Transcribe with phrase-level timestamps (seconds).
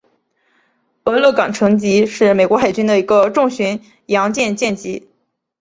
[1.03, 5.07] 俄勒冈城级是美国海军的一个重巡洋舰舰级。